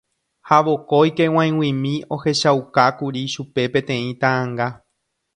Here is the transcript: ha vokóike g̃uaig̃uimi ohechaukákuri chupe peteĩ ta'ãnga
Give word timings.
ha 0.49 0.57
vokóike 0.67 1.25
g̃uaig̃uimi 1.33 1.91
ohechaukákuri 2.15 3.23
chupe 3.33 3.63
peteĩ 3.77 4.09
ta'ãnga 4.25 4.67